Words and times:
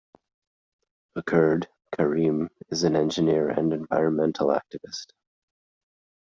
A 1.15 1.21
Kurd, 1.21 1.67
Karim 1.93 2.49
is 2.71 2.83
an 2.85 2.95
engineer 2.95 3.49
and 3.49 3.71
environmental 3.71 4.47
activist. 4.47 5.11